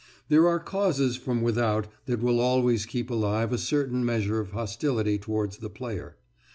There 0.29 0.47
are 0.47 0.59
causes 0.59 1.15
from 1.15 1.43
without 1.43 1.85
that 2.07 2.23
will 2.23 2.39
always 2.39 2.87
keep 2.87 3.11
alive 3.11 3.53
a 3.53 3.59
certain 3.59 4.03
measure 4.03 4.39
of 4.39 4.49
hostility 4.49 5.19
towards 5.19 5.57
the 5.57 5.69
player. 5.69 6.15